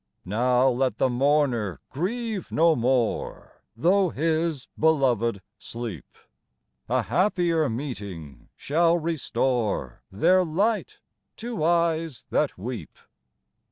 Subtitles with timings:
[0.25, 6.17] Now let the mourner grieve no more, Though his beloved sleep;
[6.89, 11.01] A happier meeting shall restore Their light
[11.37, 12.97] to eyes that weep.